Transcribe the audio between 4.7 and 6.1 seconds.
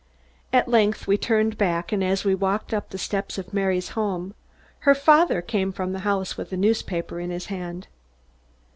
her father came from the